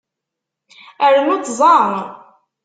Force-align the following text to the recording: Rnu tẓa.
Rnu 1.13 1.35
tẓa. 1.45 1.79